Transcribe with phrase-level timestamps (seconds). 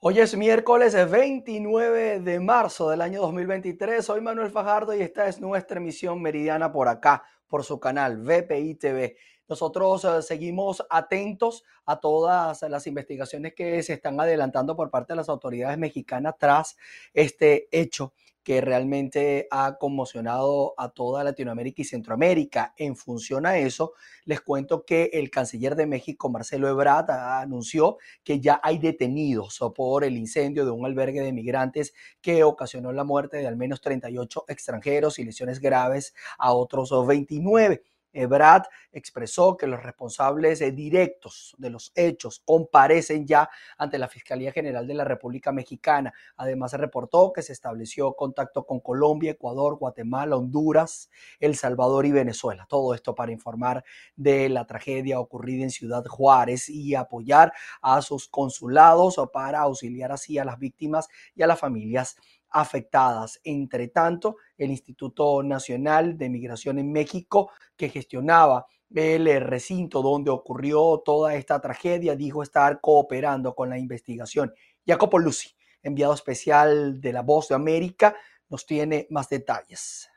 [0.00, 4.04] Hoy es miércoles 29 de marzo del año 2023.
[4.04, 8.76] Soy Manuel Fajardo y esta es nuestra emisión meridiana por acá, por su canal VPI
[8.76, 9.16] TV.
[9.48, 15.16] Nosotros eh, seguimos atentos a todas las investigaciones que se están adelantando por parte de
[15.16, 16.76] las autoridades mexicanas tras
[17.12, 18.12] este hecho
[18.48, 22.72] que realmente ha conmocionado a toda Latinoamérica y Centroamérica.
[22.78, 23.92] En función a eso,
[24.24, 30.02] les cuento que el canciller de México, Marcelo Ebrard, anunció que ya hay detenidos por
[30.02, 31.92] el incendio de un albergue de migrantes
[32.22, 37.82] que ocasionó la muerte de al menos 38 extranjeros y lesiones graves a otros 29.
[38.12, 38.62] Brad
[38.92, 44.86] expresó que los responsables eh, directos de los hechos comparecen ya ante la Fiscalía General
[44.86, 46.12] de la República Mexicana.
[46.36, 52.66] Además, reportó que se estableció contacto con Colombia, Ecuador, Guatemala, Honduras, El Salvador y Venezuela.
[52.68, 53.84] Todo esto para informar
[54.16, 60.38] de la tragedia ocurrida en Ciudad Juárez y apoyar a sus consulados para auxiliar así
[60.38, 62.16] a las víctimas y a las familias
[62.50, 63.40] afectadas.
[63.44, 70.30] Entre tanto, el Instituto Nacional de Migración en México, que gestionaba el eh, recinto donde
[70.30, 74.52] ocurrió toda esta tragedia, dijo estar cooperando con la investigación.
[74.86, 75.50] Jacopo Lucy,
[75.82, 78.16] enviado especial de La Voz de América,
[78.48, 80.08] nos tiene más detalles.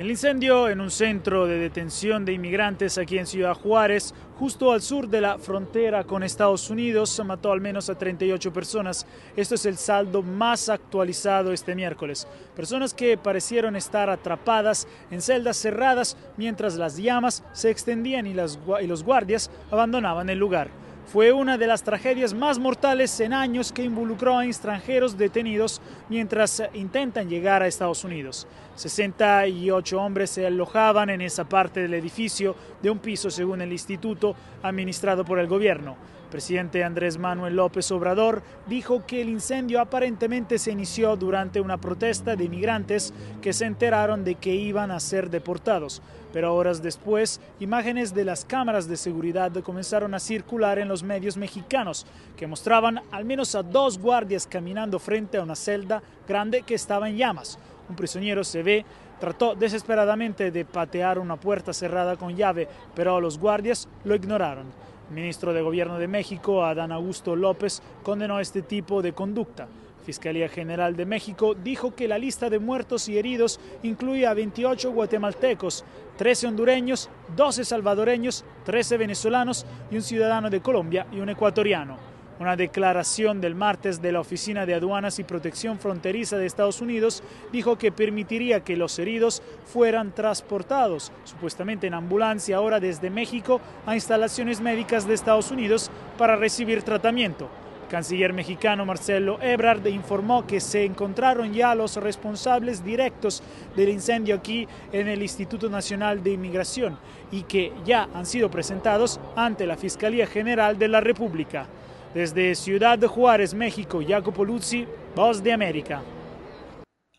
[0.00, 4.80] El incendio en un centro de detención de inmigrantes aquí en Ciudad Juárez, justo al
[4.80, 9.06] sur de la frontera con Estados Unidos, mató al menos a 38 personas.
[9.36, 12.26] Esto es el saldo más actualizado este miércoles.
[12.56, 18.86] Personas que parecieron estar atrapadas en celdas cerradas mientras las llamas se extendían y, y
[18.86, 20.70] los guardias abandonaban el lugar
[21.12, 26.62] fue una de las tragedias más mortales en años que involucró a extranjeros detenidos mientras
[26.72, 28.46] intentan llegar a Estados Unidos.
[28.76, 34.36] 68 hombres se alojaban en esa parte del edificio de un piso según el instituto
[34.62, 35.96] administrado por el gobierno
[36.30, 42.36] presidente Andrés Manuel López Obrador dijo que el incendio aparentemente se inició durante una protesta
[42.36, 46.00] de inmigrantes que se enteraron de que iban a ser deportados.
[46.32, 51.36] Pero horas después, imágenes de las cámaras de seguridad comenzaron a circular en los medios
[51.36, 56.74] mexicanos, que mostraban al menos a dos guardias caminando frente a una celda grande que
[56.74, 57.58] estaba en llamas.
[57.88, 58.84] Un prisionero se ve
[59.18, 64.66] trató desesperadamente de patear una puerta cerrada con llave, pero los guardias lo ignoraron.
[65.10, 69.68] Ministro de Gobierno de México, Adán Augusto López, condenó este tipo de conducta.
[70.04, 74.92] Fiscalía General de México dijo que la lista de muertos y heridos incluye a 28
[74.92, 75.84] guatemaltecos,
[76.16, 82.09] 13 hondureños, 12 salvadoreños, 13 venezolanos y un ciudadano de Colombia y un ecuatoriano.
[82.40, 87.22] Una declaración del martes de la Oficina de Aduanas y Protección Fronteriza de Estados Unidos
[87.52, 93.94] dijo que permitiría que los heridos fueran transportados, supuestamente en ambulancia ahora desde México a
[93.94, 97.50] instalaciones médicas de Estados Unidos para recibir tratamiento.
[97.90, 103.42] Canciller mexicano Marcelo Ebrard informó que se encontraron ya los responsables directos
[103.76, 106.96] del incendio aquí en el Instituto Nacional de Inmigración
[107.30, 111.66] y que ya han sido presentados ante la Fiscalía General de la República.
[112.14, 116.02] Desde Ciudad de Juárez, México, Jacopo Luzzi, Voz de América.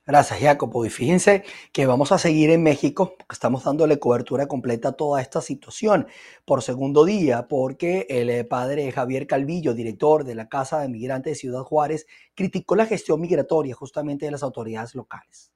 [0.05, 0.85] Gracias, Jacopo.
[0.85, 5.39] Y fíjense que vamos a seguir en México, estamos dándole cobertura completa a toda esta
[5.39, 6.07] situación
[6.43, 11.31] por segundo día, porque el eh, padre Javier Calvillo, director de la Casa de Migrantes
[11.31, 15.53] de Ciudad Juárez, criticó la gestión migratoria justamente de las autoridades locales.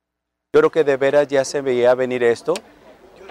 [0.54, 2.54] Yo creo que de veras ya se veía venir esto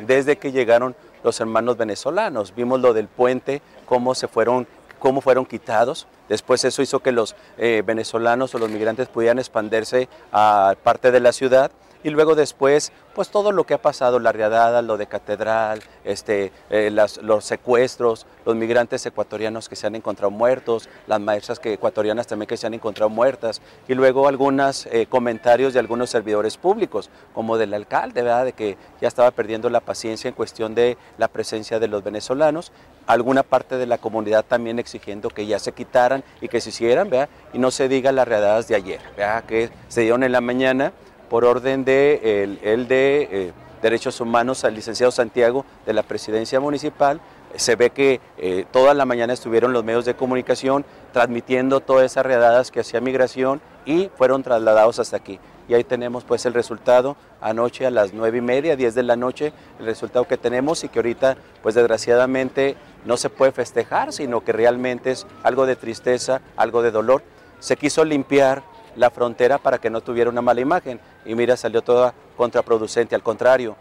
[0.06, 2.54] desde que llegaron los hermanos venezolanos.
[2.54, 4.66] Vimos lo del puente, cómo se fueron
[5.04, 6.06] cómo fueron quitados.
[6.31, 11.20] Después eso hizo que los eh, venezolanos o los migrantes pudieran expandirse a parte de
[11.20, 11.70] la ciudad
[12.04, 16.53] y luego después, pues todo lo que ha pasado, la riadada, lo de catedral, este,
[16.69, 22.26] eh, los secuestros, los migrantes ecuatorianos que se han encontrado muertos, las maestras que, ecuatorianas
[22.26, 27.09] también que se han encontrado muertas, y luego algunos eh, comentarios de algunos servidores públicos,
[27.32, 28.44] como del alcalde, ¿verdad?
[28.44, 32.71] de que ya estaba perdiendo la paciencia en cuestión de la presencia de los venezolanos,
[33.06, 37.09] alguna parte de la comunidad también exigiendo que ya se quitaran y que se hicieran,
[37.09, 37.31] ¿verdad?
[37.54, 39.45] y no se diga las riadadas de ayer, ¿verdad?
[39.45, 40.92] que se dieron en la mañana
[41.34, 43.53] por orden de el, de eh,
[43.83, 47.21] Derechos Humanos al licenciado Santiago de la Presidencia Municipal.
[47.57, 52.25] Se ve que eh, toda la mañana estuvieron los medios de comunicación transmitiendo todas esas
[52.25, 55.41] redadas que hacía migración y fueron trasladados hasta aquí.
[55.66, 59.16] Y ahí tenemos pues el resultado anoche a las nueve y media, 10 de la
[59.16, 64.45] noche, el resultado que tenemos y que ahorita pues desgraciadamente no se puede festejar, sino
[64.45, 67.25] que realmente es algo de tristeza, algo de dolor.
[67.59, 68.63] Se quiso limpiar
[68.97, 71.01] la frontera para que no tuviera una mala imagen.
[71.25, 73.77] Y mira, salió toda contraproducente, al contrario.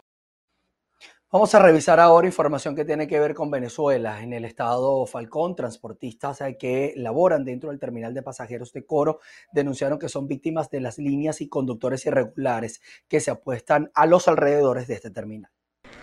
[1.33, 4.21] Vamos a revisar ahora información que tiene que ver con Venezuela.
[4.21, 9.19] En el estado Falcón, transportistas que laboran dentro del terminal de pasajeros de Coro
[9.51, 14.27] denunciaron que son víctimas de las líneas y conductores irregulares que se apuestan a los
[14.27, 15.51] alrededores de este terminal.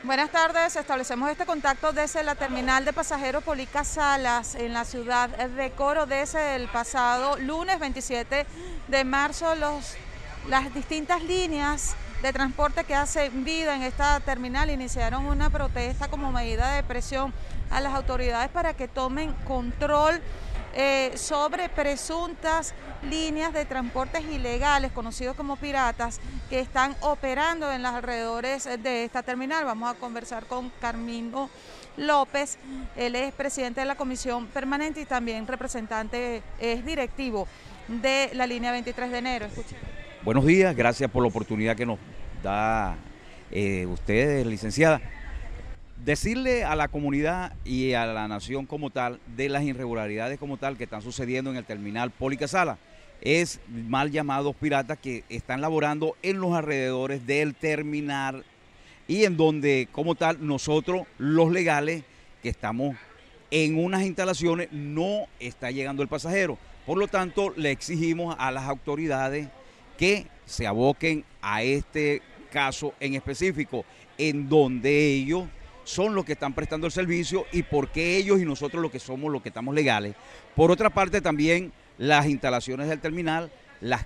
[0.03, 5.29] Buenas tardes, establecemos este contacto desde la terminal de pasajeros Polica Salas en la ciudad
[5.29, 8.47] de Coro desde el pasado lunes 27
[8.89, 9.55] de marzo.
[10.49, 16.33] Las distintas líneas de transporte que hacen vida en esta terminal iniciaron una protesta como
[16.33, 17.35] medida de presión
[17.71, 20.23] a las autoridades para que tomen control
[20.75, 22.75] eh, sobre presuntas
[23.09, 29.23] líneas de transportes ilegales, conocidos como piratas, que están operando en los alrededores de esta
[29.23, 29.65] terminal.
[29.65, 31.51] Vamos a conversar con Carmino
[31.97, 32.59] López,
[32.97, 37.47] él es presidente de la comisión permanente y también representante, es directivo
[37.89, 39.47] de la línea 23 de enero.
[40.23, 41.99] Buenos días, gracias por la oportunidad que nos
[42.43, 42.97] da
[43.51, 45.01] eh, usted, licenciada.
[46.05, 50.79] Decirle a la comunidad y a la nación como tal de las irregularidades como tal
[50.79, 52.79] que están sucediendo en el terminal Policasala
[53.21, 58.47] es mal llamados piratas que están laborando en los alrededores del terminal
[59.09, 62.03] y en donde como tal nosotros los legales
[62.43, 62.97] que estamos
[63.51, 66.57] en unas instalaciones no está llegando el pasajero.
[66.87, 69.49] Por lo tanto, le exigimos a las autoridades
[69.99, 73.85] que se aboquen a este caso en específico,
[74.17, 75.45] en donde ellos
[75.85, 78.99] son los que están prestando el servicio y por qué ellos y nosotros los que
[78.99, 80.15] somos los que estamos legales.
[80.55, 83.51] Por otra parte, también las instalaciones del terminal,
[83.81, 84.01] los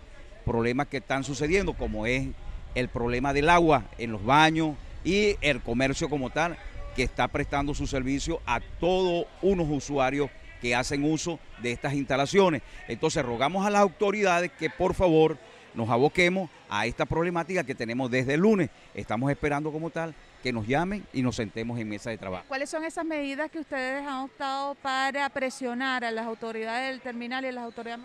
[0.44, 2.28] problemas que están sucediendo, como es
[2.74, 6.56] el problema del agua en los baños y el comercio como tal,
[6.96, 10.30] que está prestando su servicio a todos unos usuarios
[10.60, 12.62] que hacen uso de estas instalaciones.
[12.88, 15.36] Entonces rogamos a las autoridades que por favor
[15.74, 18.70] nos aboquemos a esta problemática que tenemos desde el lunes.
[18.94, 22.44] Estamos esperando como tal que nos llamen y nos sentemos en mesa de trabajo.
[22.48, 27.46] ¿Cuáles son esas medidas que ustedes han optado para presionar a las autoridades del terminal
[27.46, 28.04] y a las autoridades?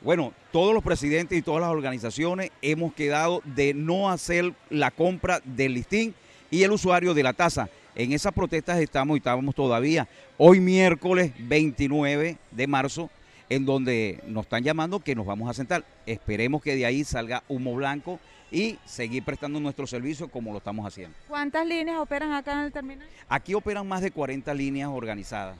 [0.00, 5.40] Bueno, todos los presidentes y todas las organizaciones hemos quedado de no hacer la compra
[5.44, 6.14] del listín
[6.52, 7.68] y el usuario de la tasa.
[7.96, 10.06] En esas protestas estamos y estábamos todavía.
[10.38, 13.10] Hoy miércoles 29 de marzo
[13.48, 15.84] en donde nos están llamando que nos vamos a sentar.
[16.06, 18.20] Esperemos que de ahí salga humo blanco
[18.52, 21.16] y seguir prestando nuestro servicio como lo estamos haciendo.
[21.26, 23.08] ¿Cuántas líneas operan acá en el terminal?
[23.28, 25.56] Aquí operan más de 40 líneas organizadas.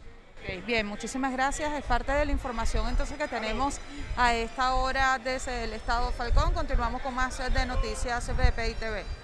[0.66, 1.72] bien, muchísimas gracias.
[1.72, 3.80] Es parte de la información entonces que tenemos
[4.16, 6.52] a esta hora desde el Estado Falcón.
[6.52, 9.21] Continuamos con más de noticias BPI TV.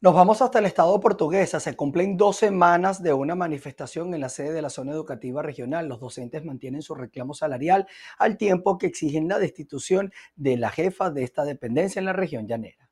[0.00, 1.58] Nos vamos hasta el estado portuguesa.
[1.58, 5.88] Se cumplen dos semanas de una manifestación en la sede de la zona educativa regional.
[5.88, 11.10] Los docentes mantienen su reclamo salarial al tiempo que exigen la destitución de la jefa
[11.10, 12.88] de esta dependencia en la región llanera.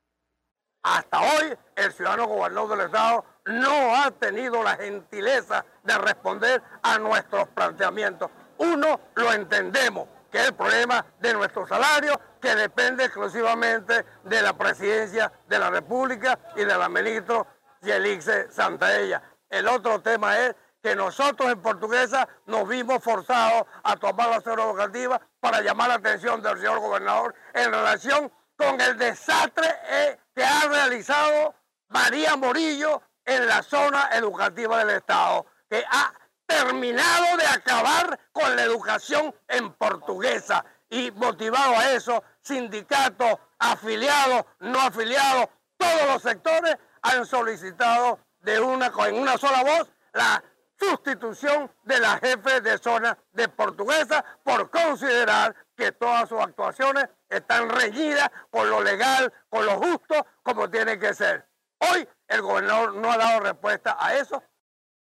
[0.83, 6.99] Hasta hoy, el ciudadano gobernador del estado no ha tenido la gentileza de responder a
[6.99, 8.29] nuestros planteamientos.
[8.57, 14.53] Uno, lo entendemos, que es el problema de nuestro salario, que depende exclusivamente de la
[14.53, 17.45] presidencia de la República y de la ministra
[17.81, 19.21] Yelixe Santaella.
[19.49, 24.63] El otro tema es que nosotros en Portuguesa nos vimos forzados a tomar la zona
[24.63, 30.43] educativa para llamar la atención del señor gobernador en relación con el desastre eh, que
[30.43, 31.55] ha realizado
[31.89, 36.13] María Morillo en la zona educativa del Estado, que ha
[36.45, 44.79] terminado de acabar con la educación en portuguesa y motivado a eso, sindicatos, afiliados, no
[44.79, 50.43] afiliados, todos los sectores han solicitado de una, en una sola voz la
[50.79, 57.69] sustitución de la jefe de zona de portuguesa por considerar que todas sus actuaciones están
[57.69, 61.47] reñidas con lo legal, con lo justo, como tiene que ser.
[61.79, 64.43] Hoy el gobernador no ha dado respuesta a eso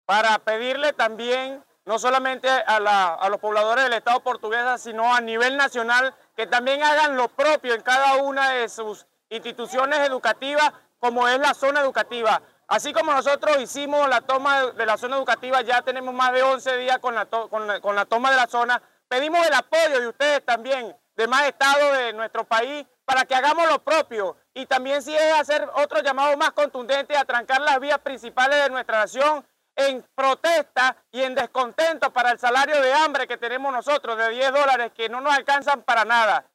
[0.05, 6.15] para pedirle también, no solamente a, los pobladores del Estado portuguesa, sino a nivel nacional,
[6.37, 11.55] que también hagan lo propio en cada una de sus instituciones educativas, como es la
[11.55, 12.43] zona educativa.
[12.67, 16.77] Así como nosotros hicimos la toma de la zona educativa, ya tenemos más de 11
[16.77, 20.95] días con la, con la toma de la zona, pedimos el apoyo de ustedes también,
[21.17, 24.37] de más estados de nuestro país, para que hagamos lo propio.
[24.53, 28.69] Y también si es hacer otro llamado más contundente a trancar las vías principales de
[28.69, 29.43] nuestra nación
[29.79, 34.53] en protesta y en descontento para el salario de hambre que tenemos nosotros de 10
[34.53, 36.51] dólares que no nos alcanzan para nada.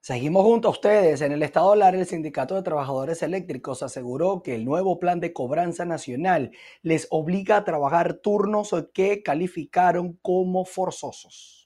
[0.00, 1.20] Seguimos junto a ustedes.
[1.20, 5.32] En el estado Lara, el Sindicato de Trabajadores Eléctricos aseguró que el nuevo plan de
[5.32, 6.52] cobranza nacional
[6.82, 11.63] les obliga a trabajar turnos que calificaron como forzosos.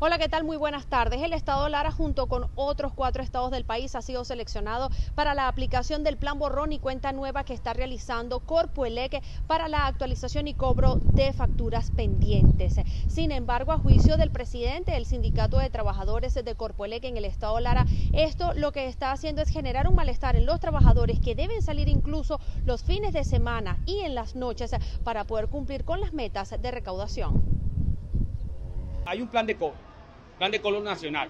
[0.00, 0.44] Hola, ¿qué tal?
[0.44, 1.20] Muy buenas tardes.
[1.22, 5.48] El estado Lara, junto con otros cuatro estados del país, ha sido seleccionado para la
[5.48, 10.54] aplicación del plan borrón y cuenta nueva que está realizando Corpoelec para la actualización y
[10.54, 12.76] cobro de facturas pendientes.
[13.08, 17.58] Sin embargo, a juicio del presidente del Sindicato de Trabajadores de Corpoelec en el estado
[17.58, 21.60] Lara, esto lo que está haciendo es generar un malestar en los trabajadores que deben
[21.60, 24.70] salir incluso los fines de semana y en las noches
[25.02, 27.42] para poder cumplir con las metas de recaudación.
[29.04, 29.87] Hay un plan de cobro
[30.38, 31.28] plan de color nacional.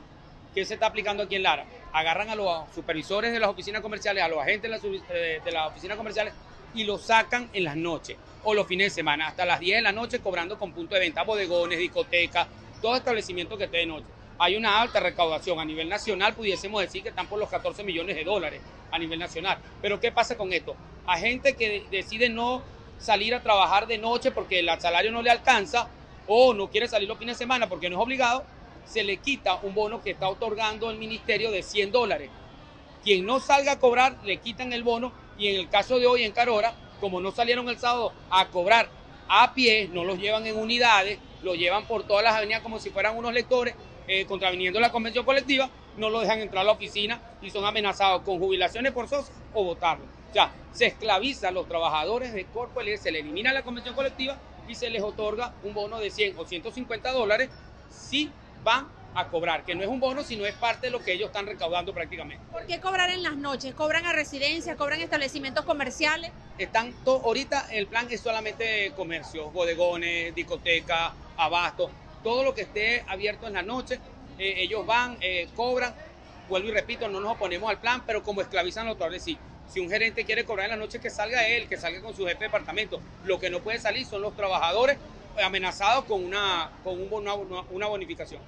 [0.55, 1.65] ¿Qué se está aplicando aquí en Lara?
[1.93, 6.35] Agarran a los supervisores de las oficinas comerciales, a los agentes de, las oficinas comerciales
[6.75, 9.83] y los sacan en las noches o los fines de semana, hasta las 10 de
[9.83, 12.47] la noche cobrando con punto de venta, bodegones, discotecas,
[12.81, 14.07] todo establecimiento que esté de noche.
[14.39, 18.15] Hay una alta recaudación a nivel nacional, pudiésemos decir que están por los 14 millones
[18.15, 18.61] de dólares
[18.93, 19.59] a nivel nacional.
[19.83, 20.77] Pero ¿qué pasa con esto?
[21.07, 22.63] A gente que decide no
[22.99, 25.89] salir a trabajar de noche porque el salario no le alcanza
[26.27, 28.45] o no quiere salir los fines de semana porque no es obligado,
[28.89, 32.31] se le quita un bono que está otorgando el ministerio de 100 dólares.
[33.05, 36.25] Quien no salga a cobrar, le quitan el bono y en el caso de hoy
[36.25, 38.89] en Carora, como no salieron el sábado a cobrar
[39.29, 42.91] a pie, no los llevan en unidades, los llevan por todas las avenidas como si
[42.91, 43.75] fueran unos lectores,
[44.09, 45.69] eh, contraviniendo la convención colectiva,
[45.99, 50.07] no lo dejan entrar a la oficina y son amenazados con jubilaciones forzosas o votarlo.
[50.31, 54.39] O sea, se esclaviza a los trabajadores de Corpo se le elimina la convención colectiva
[54.67, 57.51] y se les otorga un bono de 100 o 150 dólares
[57.91, 58.31] si
[58.63, 61.29] van a cobrar, que no es un bono, sino es parte de lo que ellos
[61.29, 62.45] están recaudando prácticamente.
[62.53, 63.75] ¿Por qué cobrar en las noches?
[63.75, 64.77] ¿Cobran a residencias?
[64.77, 66.31] ¿Cobran establecimientos comerciales?
[66.57, 71.91] Están ahorita el plan es solamente comercio, bodegones, discotecas, abasto,
[72.23, 74.01] todo lo que esté abierto en la noche,
[74.39, 75.95] eh, ellos van, eh, cobran,
[76.49, 79.39] vuelvo y repito, no nos oponemos al plan, pero como esclavizan los trabajadores, sí.
[79.69, 82.25] Si un gerente quiere cobrar en la noche, que salga él, que salga con su
[82.25, 83.01] jefe de departamento.
[83.25, 84.97] Lo que no puede salir son los trabajadores
[85.43, 86.99] amenazados con una, con
[87.71, 88.41] una bonificación.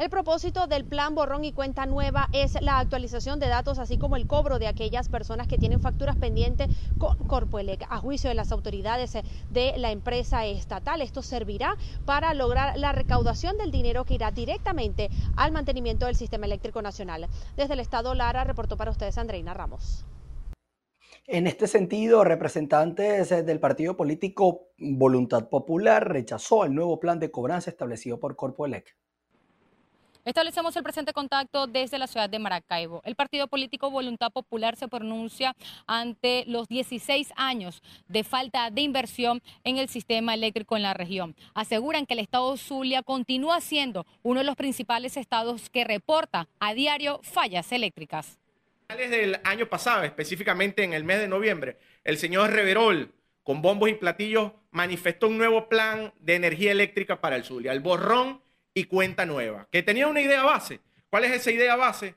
[0.00, 4.16] El propósito del plan Borrón y Cuenta Nueva es la actualización de datos, así como
[4.16, 8.50] el cobro de aquellas personas que tienen facturas pendientes con Corpoelec, a juicio de las
[8.50, 9.12] autoridades
[9.50, 11.02] de la empresa estatal.
[11.02, 11.76] Esto servirá
[12.06, 17.28] para lograr la recaudación del dinero que irá directamente al mantenimiento del sistema eléctrico nacional.
[17.58, 20.06] Desde el Estado Lara reportó para ustedes Andreina Ramos.
[21.26, 27.70] En este sentido, representantes del partido político Voluntad Popular rechazó el nuevo plan de cobranza
[27.70, 28.96] establecido por Corpoelec.
[30.24, 33.00] Establecemos el presente contacto desde la ciudad de Maracaibo.
[33.04, 39.40] El partido político Voluntad Popular se pronuncia ante los 16 años de falta de inversión
[39.64, 41.34] en el sistema eléctrico en la región.
[41.54, 46.74] Aseguran que el estado Zulia continúa siendo uno de los principales estados que reporta a
[46.74, 48.39] diario fallas eléctricas
[48.96, 53.94] del año pasado, específicamente en el mes de noviembre, el señor Reverol, con bombos y
[53.94, 58.42] platillos, manifestó un nuevo plan de energía eléctrica para el Zulia, el borrón
[58.74, 60.80] y cuenta nueva, que tenía una idea base.
[61.08, 62.14] ¿Cuál es esa idea base?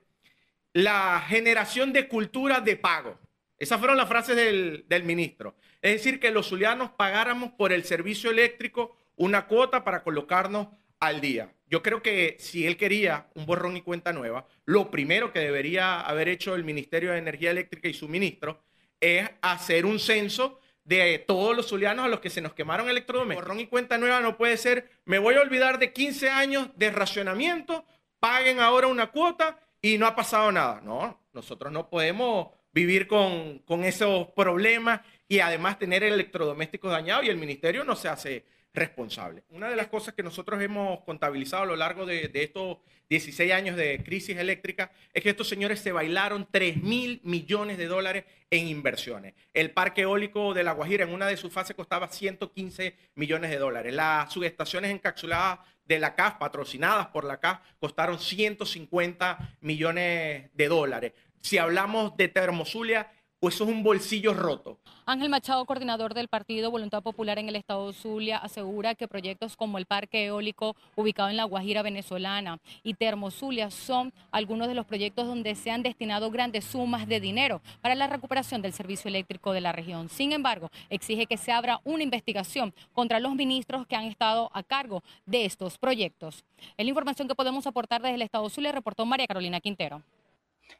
[0.73, 3.19] La generación de cultura de pago.
[3.57, 5.55] Esas fueron las frases del, del ministro.
[5.81, 10.67] Es decir, que los zulianos pagáramos por el servicio eléctrico una cuota para colocarnos
[11.03, 11.53] al día.
[11.67, 15.99] Yo creo que si él quería un borrón y cuenta nueva, lo primero que debería
[15.99, 18.63] haber hecho el Ministerio de Energía Eléctrica y su ministro
[19.01, 23.43] es hacer un censo de todos los zulianos a los que se nos quemaron electrodomésticos.
[23.43, 26.89] Borrón y cuenta nueva no puede ser, me voy a olvidar de 15 años de
[26.89, 27.85] racionamiento,
[28.19, 30.79] paguen ahora una cuota y no ha pasado nada.
[30.81, 37.29] No, nosotros no podemos vivir con, con esos problemas y además tener electrodomésticos dañados y
[37.29, 39.43] el ministerio no se hace responsable.
[39.49, 43.75] Una de las cosas que nosotros hemos contabilizado a lo largo de, estos 16 años
[43.75, 48.67] de crisis eléctrica es que estos señores se bailaron 3 mil millones de dólares en
[48.67, 49.35] inversiones.
[49.53, 53.57] El parque eólico de La Guajira en una de sus fases costaba 115 millones de
[53.57, 53.93] dólares.
[53.93, 61.13] Las subestaciones encapsuladas de la CAF, patrocinadas por la CAF, costaron 150 millones de dólares.
[61.41, 63.11] Si hablamos de Termozulia,
[63.43, 64.77] pues eso es un bolsillo roto.
[65.05, 69.77] Ángel Machado, coordinador del Partido Voluntad Popular en el estado Zulia, asegura que proyectos como
[69.77, 75.27] el parque eólico ubicado en la Guajira venezolana y Termozulia son algunos de los proyectos
[75.27, 79.59] donde se han destinado grandes sumas de dinero para la recuperación del servicio eléctrico de
[79.59, 80.07] la región.
[80.07, 84.63] Sin embargo, exige que se abra una investigación contra los ministros que han estado a
[84.63, 86.45] cargo de estos proyectos.
[86.77, 90.01] Es la información que podemos aportar desde el estado Zulia, reportó María Carolina Quintero.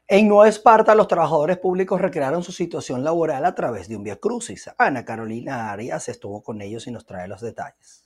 [0.06, 4.16] En Nueva Esparta, los trabajadores públicos recrearon su situación laboral a través de un via
[4.16, 4.70] crucis.
[4.76, 8.04] Ana Carolina Arias estuvo con ellos y nos trae los detalles.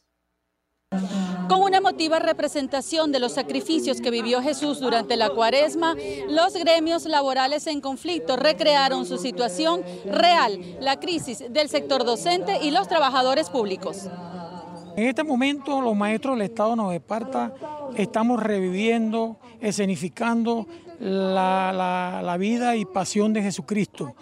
[1.49, 5.95] Con una emotiva representación de los sacrificios que vivió Jesús durante la cuaresma,
[6.29, 12.71] los gremios laborales en conflicto recrearon su situación real, la crisis del sector docente y
[12.71, 14.09] los trabajadores públicos.
[14.97, 17.55] En este momento los maestros del Estado de Esparta
[17.97, 20.67] estamos reviviendo, escenificando
[21.01, 24.15] la, vida y pasión de Jesucristo.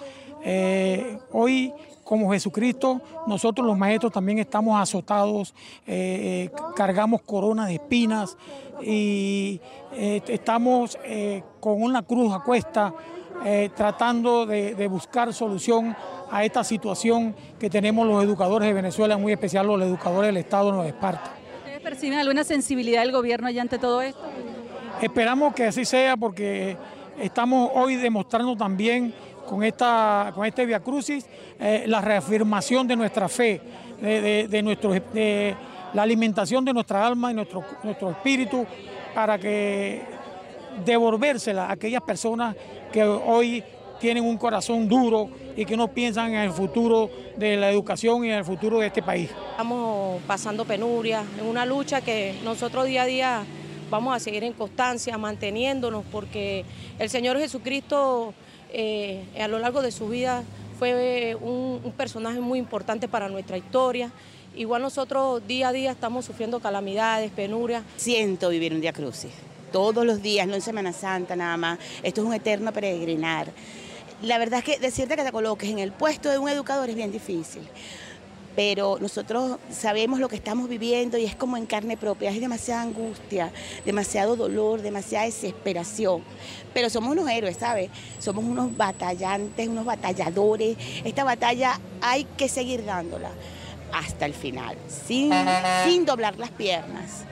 [0.45, 1.73] Eh, hoy
[2.04, 5.52] como Jesucristo, nosotros los maestros también estamos azotados,
[5.87, 8.37] eh, eh, cargamos coronas de espinas
[8.80, 9.61] y
[10.28, 10.97] estamos
[11.59, 12.95] con una cruz a cuesta
[13.75, 15.97] tratando de, buscar solución
[16.30, 20.66] a esta situación que tenemos los educadores de Venezuela, muy especial los educadores del Estado
[20.66, 21.33] de Nueva Esparta.
[21.59, 24.23] ¿Ustedes perciben alguna sensibilidad del gobierno allá ante todo esto?
[25.00, 26.76] Esperamos que así sea porque
[27.21, 29.12] estamos hoy demostrando también
[29.47, 31.26] con, esta, con este Via Crucis
[31.61, 33.61] eh, la reafirmación de nuestra fe,
[34.00, 35.55] de, nuestro, de
[35.93, 38.67] la alimentación de nuestra alma y nuestro, nuestro espíritu
[39.15, 40.03] para que
[40.85, 42.57] devolvérsela a aquellas personas
[42.93, 43.62] que hoy
[43.99, 48.31] tienen un corazón duro y que no piensan en el futuro de la educación y
[48.31, 49.31] en el futuro de este país.
[49.50, 53.43] Estamos pasando penuria, en una lucha que nosotros día a día
[53.90, 56.64] vamos a seguir en constancia, manteniéndonos, porque
[56.99, 58.35] el Señor Jesucristo
[58.73, 60.43] eh, a lo largo de su vida
[60.78, 64.11] fue un, un, personaje muy importante para nuestra historia.
[64.55, 67.83] Igual nosotros día a día estamos sufriendo calamidades, penurias.
[67.97, 69.33] Siento vivir un día crucis,
[69.73, 71.78] todos los días, no en Semana Santa nada más.
[72.02, 73.49] Esto es un eterno peregrinar.
[74.23, 76.97] La verdad es que decirte que te coloques en el puesto de un educador es
[76.97, 77.62] bien difícil
[78.57, 82.83] pero nosotros sabemos lo que estamos viviendo y es como en carne propia, es demasiada
[82.83, 83.53] angustia,
[83.85, 86.23] demasiado dolor, demasiada desesperación.
[86.73, 87.91] Pero somos unos héroes, ¿sabes?
[88.19, 90.77] Somos unos batallantes, unos batalladores.
[91.05, 93.31] Esta batalla hay que seguir dándola
[93.93, 95.33] hasta el final, sin,
[95.85, 97.25] sin doblar las piernas.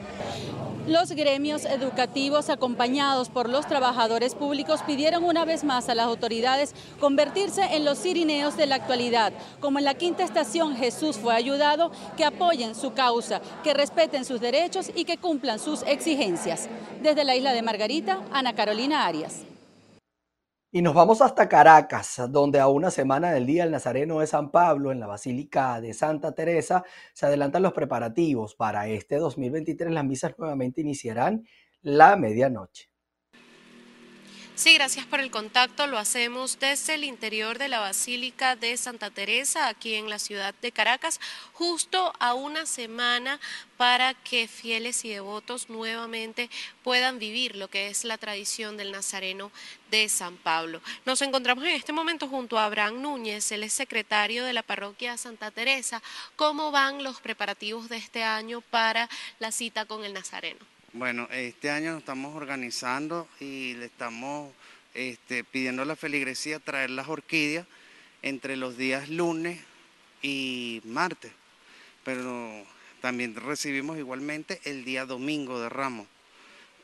[0.86, 6.74] Los gremios educativos acompañados por los trabajadores públicos pidieron una vez más a las autoridades
[7.00, 11.90] convertirse en los sirineos de la actualidad, como en la quinta estación Jesús fue ayudado,
[12.18, 16.68] que apoyen su causa, que respeten sus derechos y que cumplan sus exigencias.
[17.02, 19.53] Desde la isla de Margarita, Ana Carolina Arias.
[20.76, 24.50] Y nos vamos hasta Caracas, donde a una semana del Día del Nazareno de San
[24.50, 28.56] Pablo, en la Basílica de Santa Teresa, se adelantan los preparativos.
[28.56, 31.46] Para este 2023 las misas nuevamente iniciarán
[31.82, 32.90] la medianoche.
[34.56, 35.88] Sí, gracias por el contacto.
[35.88, 40.54] Lo hacemos desde el interior de la Basílica de Santa Teresa, aquí en la ciudad
[40.62, 41.18] de Caracas,
[41.52, 43.40] justo a una semana
[43.76, 46.50] para que fieles y devotos nuevamente
[46.84, 49.50] puedan vivir lo que es la tradición del Nazareno
[49.90, 50.80] de San Pablo.
[51.04, 55.18] Nos encontramos en este momento junto a Abraham Núñez, él es secretario de la parroquia
[55.18, 56.00] Santa Teresa.
[56.36, 59.08] ¿Cómo van los preparativos de este año para
[59.40, 60.73] la cita con el Nazareno?
[60.96, 64.52] Bueno, este año nos estamos organizando y le estamos
[64.94, 67.66] este, pidiendo a la feligresía traer las orquídeas
[68.22, 69.60] entre los días lunes
[70.22, 71.32] y martes,
[72.04, 72.64] pero
[73.00, 76.06] también recibimos igualmente el día domingo de Ramos,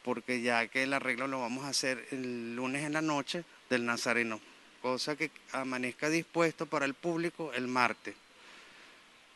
[0.03, 3.87] porque ya que el arreglo lo vamos a hacer el lunes en la noche del
[3.87, 4.40] Nazareno,
[4.83, 8.16] cosa que amanezca dispuesto para el público el martes.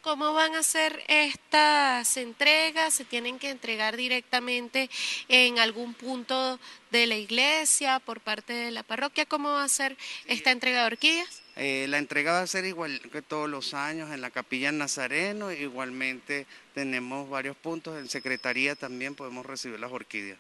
[0.05, 2.93] ¿Cómo van a ser estas entregas?
[2.93, 4.91] ¿Se tienen que entregar directamente
[5.29, 9.25] en algún punto de la iglesia por parte de la parroquia?
[9.25, 11.41] ¿Cómo va a ser esta entrega de orquídeas?
[11.57, 15.51] Eh, la entrega va a ser igual que todos los años en la capilla Nazareno.
[15.51, 17.99] Igualmente tenemos varios puntos.
[17.99, 20.39] En secretaría también podemos recibir las orquídeas.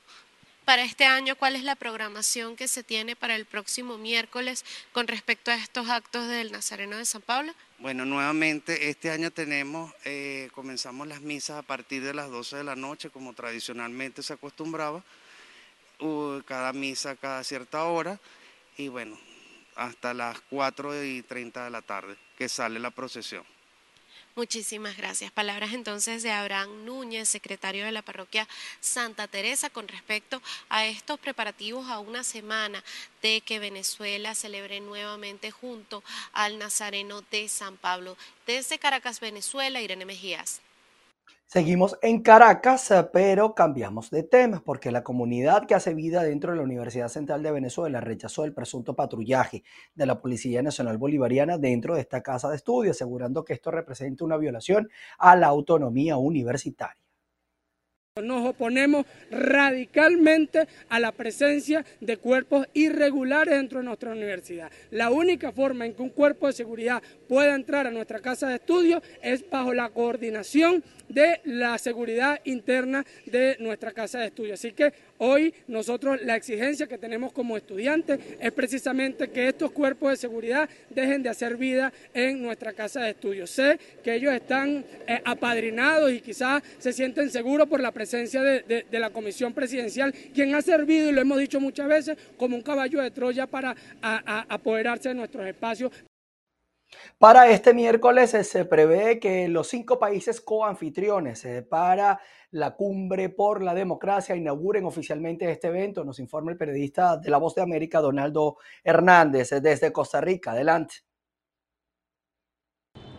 [0.64, 5.09] Para este año, ¿cuál es la programación que se tiene para el próximo miércoles con
[5.09, 7.55] respecto a estos actos del Nazareno de San Pablo?
[7.85, 12.64] Bueno, nuevamente este año tenemos, eh, comenzamos las misas a partir de las 12 de
[12.64, 15.05] la noche, como tradicionalmente se acostumbraba,
[16.47, 18.18] cada misa cada cierta hora,
[18.79, 19.18] y bueno,
[19.77, 23.44] hasta las 4 y 30 de la tarde que sale la procesión.
[24.37, 25.31] Muchísimas gracias.
[25.31, 28.48] Palabras entonces de Abraham Núñez, secretario de la parroquia
[28.81, 32.83] Santa Teresa, con respecto a estos preparativos a una semana
[33.22, 38.16] de que Venezuela celebre nuevamente junto al Nazareno de San Pablo.
[38.44, 40.63] Desde Caracas, Venezuela, Irene Mejías.
[41.55, 46.57] Seguimos en Caracas, pero cambiamos de tema porque la comunidad que hace vida dentro de
[46.57, 49.62] la Universidad Central de Venezuela rechazó el presunto patrullaje
[49.95, 54.25] de la Policía Nacional Bolivariana dentro de esta casa de estudio, asegurando que esto representa
[54.25, 57.04] una violación a la autonomía universitaria.
[58.22, 64.70] Nos oponemos radicalmente a la presencia de cuerpos irregulares dentro de nuestra universidad.
[64.92, 68.55] La única forma en que un cuerpo de seguridad pueda entrar a nuestra casa de
[68.55, 74.55] estudio es bajo la coordinación de la seguridad interna de nuestra casa de estudio.
[74.55, 80.11] Así que hoy nosotros la exigencia que tenemos como estudiantes es precisamente que estos cuerpos
[80.11, 83.46] de seguridad dejen de hacer vida en nuestra casa de estudio.
[83.46, 88.85] Sé que ellos están eh, apadrinados y quizás se sienten seguros por la presencia de,
[88.90, 93.03] la comisión presidencial, quien ha servido, y lo hemos dicho muchas veces, como un caballo
[93.03, 95.92] de Troya para apoderarse de nuestros espacios.
[97.18, 102.20] Para este miércoles eh, se prevé que los cinco países coanfitriones eh, para
[102.55, 106.05] la cumbre por la democracia inauguren oficialmente este evento.
[106.05, 110.53] Nos informa el periodista de La Voz de América, Donaldo Hernández, desde Costa Rica.
[110.53, 110.95] Adelante.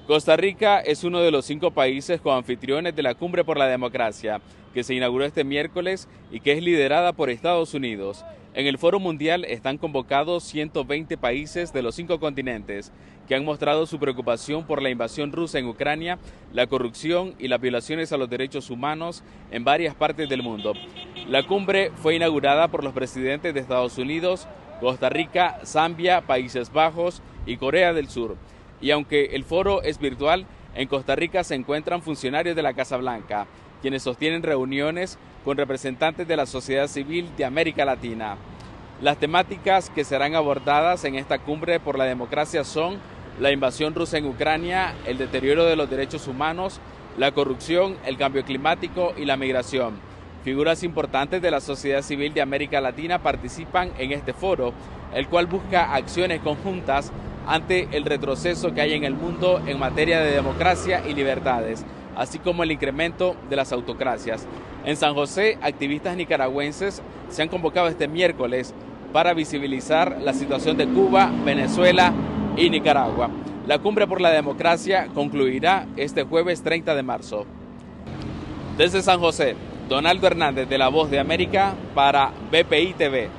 [0.08, 4.40] Costa Rica es uno de los cinco países coanfitriones de la Cumbre por la Democracia,
[4.74, 8.24] que se inauguró este miércoles y que es liderada por Estados Unidos.
[8.54, 12.94] En el Foro Mundial están convocados 120 países de los cinco continentes
[13.28, 16.20] que han mostrado su preocupación por la invasión rusa en Ucrania,
[16.54, 20.74] la corrupción y las violaciones a los derechos humanos en varias partes del mundo.
[21.28, 24.48] La cumbre fue inaugurada por los presidentes de Estados Unidos,
[24.80, 28.38] Costa Rica, Zambia, Países Bajos y Corea del Sur.
[28.82, 32.98] Y aunque el foro es virtual, en Costa Rica se encuentran funcionarios de la Casa
[32.98, 33.48] Blanca,
[33.82, 38.36] quienes sostienen reuniones con representantes de la sociedad civil de América Latina.
[39.02, 43.00] Las temáticas que serán abordadas en esta cumbre por la democracia son
[43.40, 46.80] la invasión rusa en Ucrania, el deterioro de los derechos humanos,
[47.18, 49.96] la corrupción, el cambio climático y la migración.
[50.44, 54.74] Figuras importantes de la sociedad civil de América Latina participan en este foro,
[55.14, 57.12] el cual busca acciones conjuntas
[57.48, 62.40] ante el retroceso que hay en el mundo en materia de democracia y libertades, así
[62.40, 64.48] como el incremento de las autocracias.
[64.86, 68.74] En San José, activistas nicaragüenses se han convocado este miércoles
[69.12, 72.14] para visibilizar la situación de Cuba, Venezuela
[72.58, 73.30] y Nicaragua.
[73.68, 77.46] La cumbre por la democracia concluirá este jueves 30 de marzo.
[78.78, 79.56] Desde San José,
[79.90, 83.30] Donaldo Hernández de La Voz de América para BPI TV.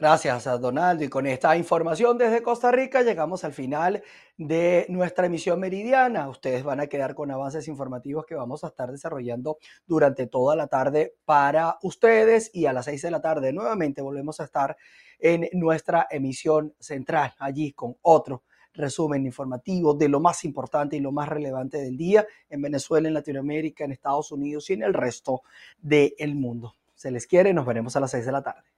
[0.00, 1.04] Gracias a Donaldo.
[1.04, 4.02] Y con esta información desde Costa Rica llegamos al final
[4.38, 6.28] de nuestra emisión meridiana.
[6.30, 10.68] Ustedes van a quedar con avances informativos que vamos a estar desarrollando durante toda la
[10.68, 14.78] tarde para ustedes y a las seis de la tarde nuevamente volvemos a estar
[15.20, 21.12] en nuestra emisión central, allí con otro resumen informativo de lo más importante y lo
[21.12, 25.42] más relevante del día en Venezuela, en Latinoamérica, en Estados Unidos y en el resto
[25.80, 26.74] del mundo.
[26.94, 28.69] Se les quiere, nos veremos a las seis de la tarde.